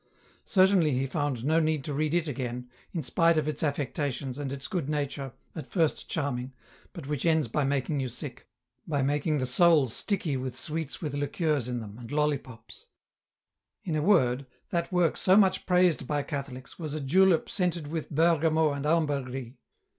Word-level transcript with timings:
Certainly 0.45 0.93
he 0.93 1.05
found 1.05 1.45
no 1.45 1.59
need 1.59 1.83
to 1.83 1.93
read 1.93 2.15
it 2.15 2.27
again, 2.27 2.67
in 2.91 3.03
spite 3.03 3.37
of 3.37 3.47
its 3.47 3.61
affectations, 3.61 4.39
and 4.39 4.51
its 4.51 4.67
good 4.67 4.89
nature, 4.89 5.31
at 5.55 5.67
first 5.67 6.09
charming, 6.09 6.53
but 6.91 7.05
which 7.05 7.23
ends 7.23 7.47
by 7.47 7.63
making 7.63 7.99
you 7.99 8.07
sick, 8.07 8.47
by 8.87 9.03
making 9.03 9.37
the 9.37 9.45
soul 9.45 9.89
sticky 9.89 10.37
with 10.37 10.57
sweets 10.57 11.03
with 11.03 11.13
liqueurs 11.13 11.67
in 11.67 11.81
them, 11.81 11.99
and 11.99 12.09
loUypops; 12.09 12.87
in 13.83 13.95
a 13.95 14.01
word, 14.01 14.47
that 14.71 14.91
work 14.91 15.17
so 15.17 15.37
much 15.37 15.67
praised 15.67 16.07
by 16.07 16.23
Catholics 16.23 16.79
was 16.79 16.95
a 16.95 16.99
julep 16.99 17.47
scented 17.47 17.85
with 17.85 18.09
bergamot 18.09 18.75
and 18.77 18.87
ambergris. 18.87 19.53